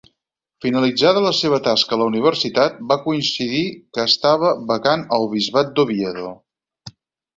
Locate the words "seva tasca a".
1.39-1.99